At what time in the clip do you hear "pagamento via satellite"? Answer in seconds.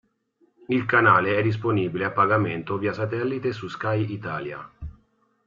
2.11-3.53